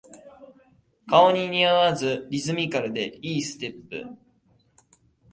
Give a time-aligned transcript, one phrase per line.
[1.07, 4.17] 顔に似合わずリズミカルで良いステップ